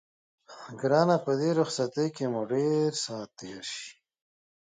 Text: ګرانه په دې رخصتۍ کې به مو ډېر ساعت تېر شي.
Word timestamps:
ګرانه 0.79 1.17
په 1.25 1.31
دې 1.39 1.49
رخصتۍ 1.59 2.07
کې 2.15 2.25
به 2.27 2.31
مو 2.33 2.41
ډېر 2.51 2.89
ساعت 3.05 3.29
تېر 3.39 3.63
شي. 3.75 3.91